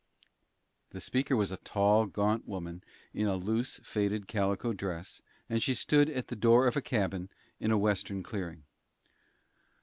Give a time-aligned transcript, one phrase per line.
[0.89, 5.75] The speaker was a tall, gaunt woman, in a loose, faded, calico dress, and she
[5.75, 8.63] stood at the door of a cabin in a Western clearing.